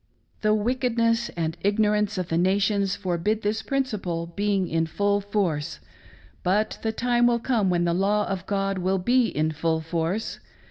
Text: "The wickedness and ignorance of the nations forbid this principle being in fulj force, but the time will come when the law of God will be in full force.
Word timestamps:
"The 0.41 0.55
wickedness 0.55 1.29
and 1.37 1.55
ignorance 1.61 2.17
of 2.17 2.29
the 2.29 2.37
nations 2.39 2.95
forbid 2.95 3.43
this 3.43 3.61
principle 3.61 4.25
being 4.25 4.67
in 4.67 4.87
fulj 4.87 5.23
force, 5.25 5.79
but 6.41 6.79
the 6.81 6.91
time 6.91 7.27
will 7.27 7.37
come 7.37 7.69
when 7.69 7.85
the 7.85 7.93
law 7.93 8.25
of 8.27 8.47
God 8.47 8.79
will 8.79 8.97
be 8.97 9.27
in 9.27 9.51
full 9.51 9.79
force. 9.79 10.39